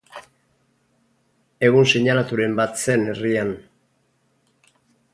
[1.69, 3.55] Egun seinalaturen bat zen herrian.